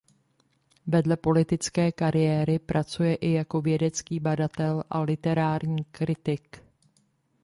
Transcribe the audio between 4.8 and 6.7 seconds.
a literární kritik.